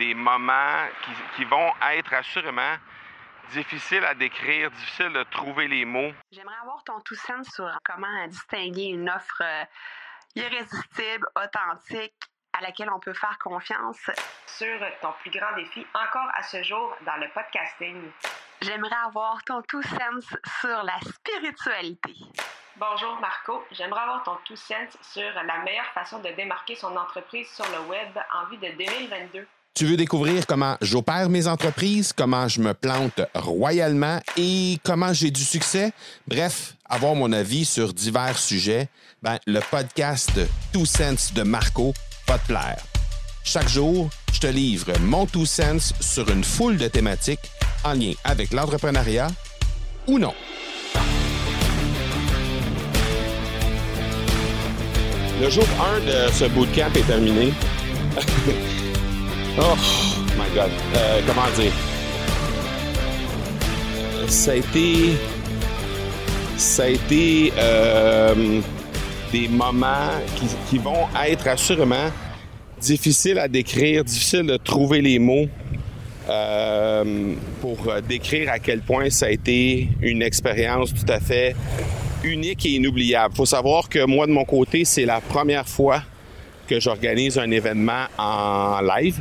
[0.00, 2.76] des moments qui, qui vont être assurément
[3.52, 6.12] difficiles à décrire, difficiles de trouver les mots.
[6.32, 9.64] J'aimerais avoir ton tout sens sur comment distinguer une offre euh,
[10.36, 12.14] irrésistible, authentique,
[12.52, 14.10] à laquelle on peut faire confiance.
[14.46, 18.10] Sur ton plus grand défi encore à ce jour dans le podcasting.
[18.62, 20.24] J'aimerais avoir ton tout sens
[20.60, 22.14] sur la spiritualité.
[22.76, 27.50] Bonjour Marco, j'aimerais avoir ton tout sens sur la meilleure façon de démarquer son entreprise
[27.50, 29.46] sur le web en vue de 2022.
[29.74, 35.30] Tu veux découvrir comment j'opère mes entreprises, comment je me plante royalement et comment j'ai
[35.30, 35.92] du succès?
[36.26, 38.88] Bref, avoir mon avis sur divers sujets,
[39.22, 40.32] ben, le podcast
[40.72, 41.94] Two Sense de Marco
[42.26, 42.82] va te plaire.
[43.44, 47.50] Chaque jour, je te livre mon Two Sense sur une foule de thématiques
[47.84, 49.28] en lien avec l'entrepreneuriat
[50.06, 50.34] ou non.
[55.40, 55.64] Le jour
[55.96, 57.54] 1 de ce bootcamp est terminé.
[59.58, 59.76] oh
[60.36, 60.70] my God.
[60.96, 61.72] Euh, comment dire?
[64.28, 65.12] Ça a été.
[66.56, 68.60] Ça a été euh,
[69.32, 70.10] des moments
[70.68, 72.10] qui, vont être assurément
[72.80, 75.48] difficiles à décrire, difficiles de trouver les mots
[76.28, 81.56] euh, pour décrire à quel point ça a été une expérience tout à fait
[82.22, 83.34] unique et inoubliable.
[83.34, 86.02] faut savoir que moi, de mon côté, c'est la première fois
[86.68, 89.18] que j'organise un événement en live.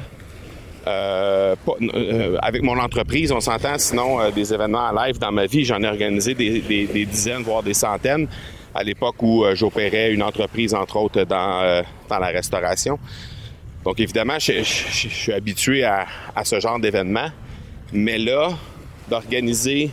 [0.87, 5.31] Euh, pas, euh, avec mon entreprise, on s'entend, sinon euh, des événements en live dans
[5.31, 8.27] ma vie, j'en ai organisé des, dizaines, voire des centaines
[8.73, 12.99] à l'époque où euh, j'opérais une entreprise, entre autres, dans, euh, la restauration.
[13.83, 16.05] Donc évidemment, je, suis habitué à,
[16.35, 17.29] à ce genre d'événement,
[17.93, 18.49] mais là,
[19.09, 19.91] d'organiser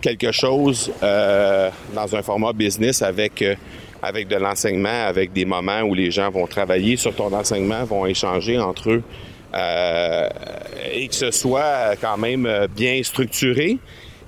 [0.00, 3.54] quelque chose euh, dans un format business euh,
[4.02, 8.06] avec de l'enseignement, avec des moments où les gens vont travailler sur ton enseignement, vont
[8.06, 9.02] échanger entre eux
[9.54, 10.28] euh,
[10.92, 13.78] et que ce soit quand même bien structuré.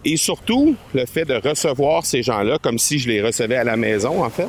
[0.05, 3.77] Et surtout, le fait de recevoir ces gens-là comme si je les recevais à la
[3.77, 4.49] maison, en fait.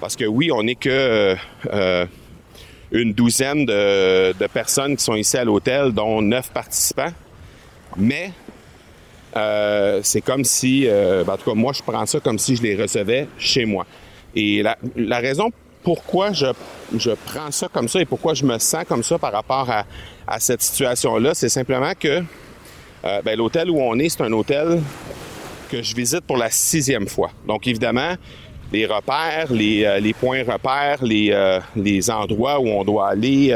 [0.00, 1.36] Parce que oui, on n'est que
[1.72, 2.06] euh,
[2.90, 7.12] une douzaine de, personnes qui sont ici à l'hôtel, dont neuf participants.
[7.96, 8.32] Mais
[9.36, 12.56] euh, c'est comme si, euh, ben, en tout cas, moi, je prends ça comme si
[12.56, 13.86] je les recevais chez moi.
[14.34, 15.50] Et la, la raison
[15.82, 16.46] pourquoi je,
[17.26, 19.84] prends ça comme ça et pourquoi je me sens comme ça par rapport à,
[20.38, 22.22] cette situation-là, c'est simplement que
[23.04, 24.80] euh, ben, l'hôtel où on est, c'est un hôtel
[25.70, 27.30] que je visite pour la sixième fois.
[27.46, 28.14] Donc, évidemment,
[28.72, 33.54] les repères, les, euh, points repères, les, euh, les endroits où on doit aller,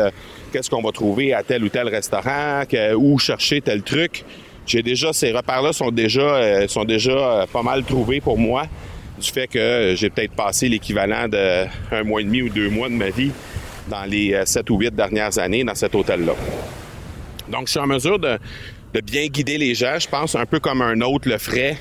[0.53, 2.65] qu'est-ce qu'on va trouver à tel ou tel restaurant,
[2.97, 4.25] où chercher tel truc.
[4.67, 8.67] J'ai déjà ces repères-là sont déjà sont déjà pas mal trouvés pour moi
[9.19, 12.89] du fait que j'ai peut-être passé l'équivalent de un mois et demi ou deux mois
[12.89, 13.33] de ma vie
[13.89, 16.35] dans les euh, sept ou huit dernières années dans cet hôtel-là.
[17.49, 18.39] Donc, je suis en mesure de,
[19.05, 21.77] bien guider les gens, je pense, un peu comme un autre le ferait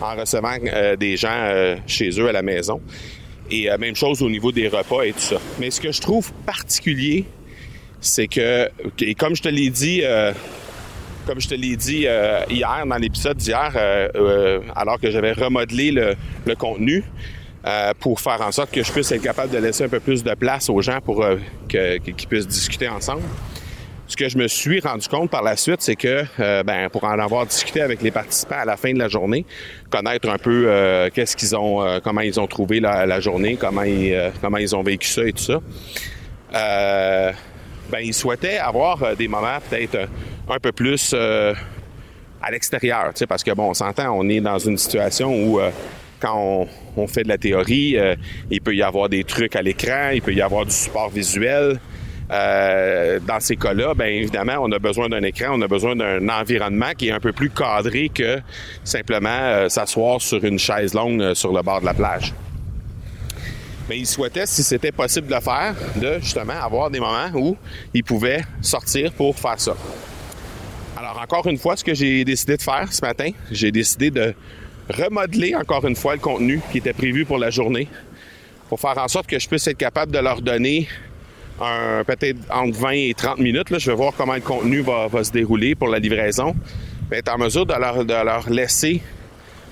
[0.00, 2.80] en recevant euh, des gens euh, chez eux à la maison.
[3.48, 5.36] Et même chose au niveau des repas et tout ça.
[5.60, 7.26] Mais ce que je trouve particulier,
[8.00, 8.68] c'est que,
[9.00, 10.02] et comme je te l'ai dit,
[11.26, 15.32] comme je te l'ai dit euh, hier dans l'épisode d'hier, euh, euh, alors que j'avais
[15.32, 17.04] remodelé le, contenu
[17.98, 20.34] pour faire en sorte que je puisse être capable de laisser un peu plus de
[20.34, 21.26] place aux gens pour
[21.68, 23.22] qu'ils puissent discuter ensemble.
[24.06, 26.22] Ce que je me suis rendu compte par la suite, c'est que,
[26.62, 29.44] ben, pour en avoir discuté avec les participants à la fin de la journée,
[29.90, 34.82] connaître un peu qu'est-ce qu'ils ont, comment ils ont trouvé la, journée, comment ils, ont
[34.84, 35.60] vécu ça et tout ça.
[36.52, 40.08] Ben, ils souhaitaient avoir des moments peut-être
[40.48, 41.54] un peu plus euh,
[42.42, 45.70] à l'extérieur, parce que bon, on s'entend, on est dans une situation où euh,
[46.20, 48.14] quand on, fait de la théorie, euh,
[48.50, 51.80] il peut y avoir des trucs à l'écran, il peut y avoir du support visuel.
[52.28, 56.90] Dans ces cas-là, ben évidemment, on a besoin d'un écran, on a besoin d'un environnement
[56.98, 58.40] qui est un peu plus cadré que
[58.82, 62.34] simplement s'asseoir sur une chaise longue sur le bord de la plage.
[63.88, 67.56] Mais ils souhaitaient, si c'était possible de le faire, de justement avoir des moments où
[67.94, 69.76] ils pouvaient sortir pour faire ça.
[71.16, 74.34] Encore une fois, ce que j'ai décidé de faire ce matin, j'ai décidé de
[74.90, 77.88] remodeler encore une fois le contenu qui était prévu pour la journée
[78.68, 80.88] pour faire en sorte que je puisse être capable de leur donner
[81.60, 83.70] un peut-être entre 20 et 30 minutes.
[83.70, 86.54] Là, je vais voir comment le contenu va, se dérouler pour la livraison.
[87.10, 87.72] Être en mesure de
[88.24, 89.00] leur laisser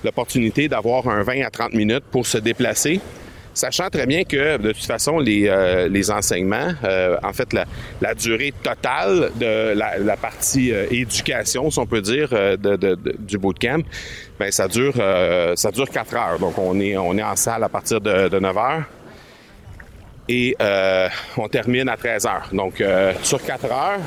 [0.05, 3.01] l'opportunité d'avoir un 20 à 30 minutes pour se déplacer,
[3.55, 7.53] sachant très bien que de toute façon, les, euh, enseignements, euh, en fait,
[8.01, 13.39] la, durée totale de la, partie euh, éducation, si on peut dire, de, de- du
[13.39, 13.83] bootcamp,
[14.39, 16.39] ben ça dure ça 4 heures.
[16.39, 18.83] Donc on est en salle à partir de, de 9 heures
[20.29, 20.57] et
[21.37, 22.49] on termine à 13 heures.
[22.53, 22.83] Donc
[23.23, 24.01] sur 4 heures,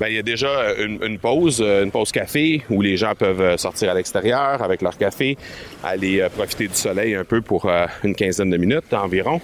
[0.00, 3.56] ben, il y a déjà une, une, pause, une pause café où les gens peuvent
[3.56, 5.36] sortir à l'extérieur avec leur café,
[5.82, 7.70] aller profiter du soleil un peu pour
[8.02, 9.40] une quinzaine de minutes environ.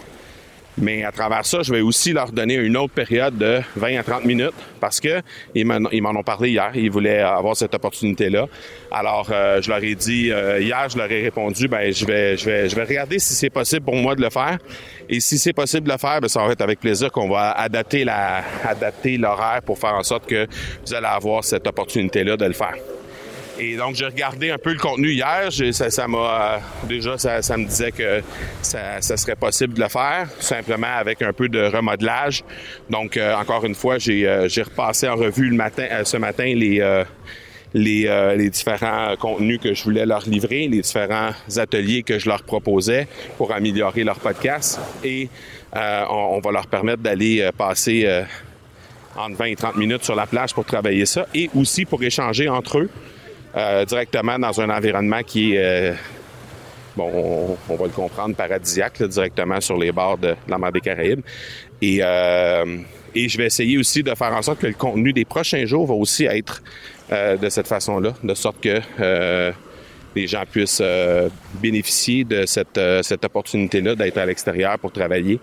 [0.80, 4.02] Mais à travers ça, je vais aussi leur donner une autre période de 20 à
[4.02, 5.20] 30 minutes parce que
[5.54, 6.70] ils m'en ont parlé hier.
[6.74, 8.46] Ils voulaient avoir cette opportunité-là.
[8.90, 12.36] Alors, euh, je leur ai dit euh, hier, je leur ai répondu, ben je vais,
[12.36, 14.58] je vais, je vais regarder si c'est possible pour moi de le faire.
[15.08, 17.50] Et si c'est possible de le faire, ben, ça va être avec plaisir qu'on va
[17.52, 20.46] adapter la, adapter l'horaire pour faire en sorte que
[20.86, 22.74] vous allez avoir cette opportunité-là de le faire.
[23.62, 25.50] Et donc, j'ai regardé un peu le contenu hier.
[25.72, 26.58] Ça, m'a euh,
[26.88, 28.22] déjà, ça, me disait que
[28.62, 32.42] ça, serait possible de le faire, simplement avec un peu de remodelage.
[32.88, 36.54] Donc, euh, encore une fois, euh, j'ai repassé en revue matin, ce matin
[37.74, 43.08] les différents contenus que je voulais leur livrer, les différents ateliers que je leur proposais
[43.36, 44.80] pour améliorer leur podcast.
[45.04, 45.28] Et
[45.74, 48.24] on, va leur permettre d'aller passer
[49.16, 52.48] entre 20 et 30 minutes sur la plage pour travailler ça et aussi pour échanger
[52.48, 52.90] entre eux.
[53.56, 55.94] Euh, directement dans un environnement qui est, euh,
[56.97, 61.23] bon, on, va le comprendre, paradisiaque, directement sur les bords de, la mer des Caraïbes.
[61.82, 62.79] Et, euh,
[63.12, 65.87] et je vais essayer aussi de faire en sorte que le contenu des prochains jours
[65.87, 66.62] va aussi être
[67.11, 68.81] de cette façon-là, de sorte que
[70.14, 70.82] les gens puissent
[71.61, 75.41] bénéficier de cette, cette opportunité-là d'être à l'extérieur pour travailler.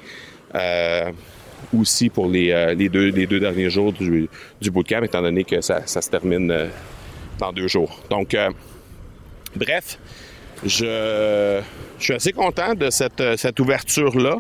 [1.78, 4.30] aussi pour les, les, deux, les deux derniers jours du,
[4.62, 6.70] du bootcamp, étant donné que ça, ça se termine
[7.38, 8.00] dans deux jours.
[8.10, 8.50] Donc, euh,
[9.56, 10.00] bref,
[10.66, 11.62] je,
[12.00, 14.38] suis assez content de cette, cette ouverture-là,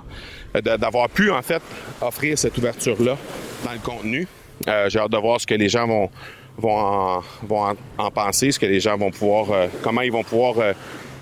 [0.77, 1.61] d'avoir pu en fait
[2.01, 3.17] offrir cette ouverture-là
[3.63, 4.27] dans le contenu.
[4.67, 6.09] Euh, j'ai hâte de voir ce que les gens vont,
[6.57, 10.23] vont, en, vont en, penser, ce que les gens vont pouvoir, euh, comment ils vont
[10.23, 10.73] pouvoir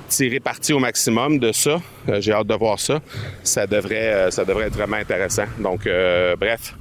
[0.08, 1.82] tirer parti au maximum de ça.
[2.20, 3.02] j'ai hâte de voir ça.
[3.44, 5.46] Ça ça devrait être vraiment intéressant.
[5.60, 5.90] Donc,
[6.40, 6.76] bref,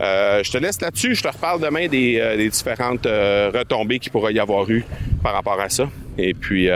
[0.00, 1.14] euh, je te laisse là-dessus.
[1.14, 4.84] Je te reparle demain des, euh, différentes euh, retombées qu'il pourrait y avoir eu
[5.22, 5.88] par rapport à ça.
[6.18, 6.68] Et puis,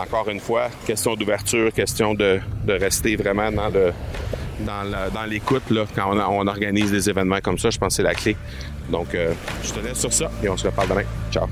[0.00, 5.62] encore une fois, question d'ouverture, question de, rester vraiment dans l'écoute
[5.94, 7.70] quand on, organise des événements comme ça.
[7.70, 8.36] Je pense que c'est la clé.
[8.90, 11.04] Donc, je te laisse sur ça et on se reparle demain.
[11.32, 11.46] Ciao.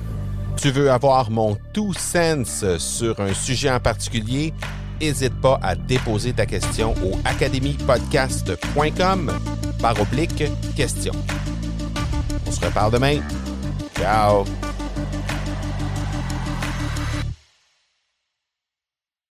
[0.60, 4.52] Tu veux avoir mon tout sens sur un sujet en particulier?
[5.00, 9.32] N'hésite pas à déposer ta question au academypodcast.com
[9.82, 10.44] par oblique
[10.76, 11.12] question.
[12.46, 13.18] On se reparle demain.
[13.98, 14.44] Ciao!